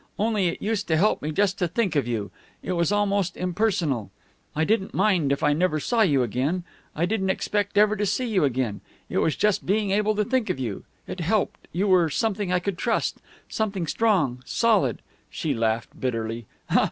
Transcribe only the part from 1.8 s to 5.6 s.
of you. It was almost impersonal. I didn't mind if I